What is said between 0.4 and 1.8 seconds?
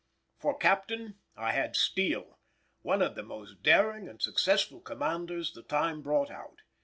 captain I had